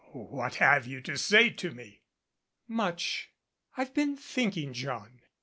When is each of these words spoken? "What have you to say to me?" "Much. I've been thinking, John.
"What 0.13 0.55
have 0.55 0.87
you 0.87 0.99
to 1.01 1.15
say 1.15 1.51
to 1.51 1.69
me?" 1.69 2.01
"Much. 2.67 3.29
I've 3.77 3.93
been 3.93 4.15
thinking, 4.17 4.73
John. 4.73 5.21